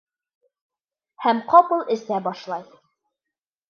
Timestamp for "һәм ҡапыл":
1.27-1.87